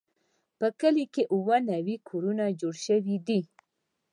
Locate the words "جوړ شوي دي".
2.59-3.41